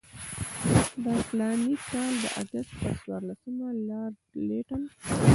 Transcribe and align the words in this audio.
د 1.03 1.05
فلاني 1.27 1.73
کال 1.91 2.13
د 2.23 2.25
اګست 2.41 2.71
پر 2.81 2.93
څوارلسمه 3.01 3.67
لارډ 3.87 4.15
لیټن. 4.47 4.81